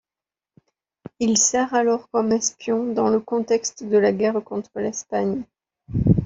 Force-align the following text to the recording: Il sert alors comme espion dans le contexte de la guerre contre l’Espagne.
Il 1.19 1.37
sert 1.37 1.75
alors 1.75 2.09
comme 2.09 2.31
espion 2.31 2.91
dans 2.91 3.09
le 3.09 3.19
contexte 3.19 3.83
de 3.87 3.97
la 3.99 4.11
guerre 4.11 4.43
contre 4.43 4.71
l’Espagne. 4.79 5.43